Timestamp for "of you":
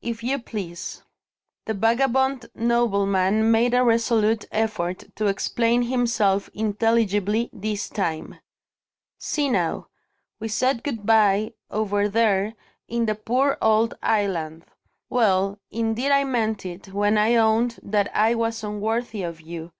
19.24-19.72